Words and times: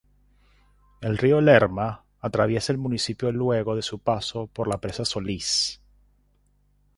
El 1.01 1.19
río 1.19 1.41
Lerma 1.41 2.05
atraviesa 2.21 2.71
el 2.71 2.79
municipio 2.79 3.31
luego 3.31 3.75
de 3.75 3.83
su 3.83 3.99
paso 3.99 4.47
por 4.47 4.67
la 4.67 4.81
presa 4.81 5.05
Solís. 5.05 5.79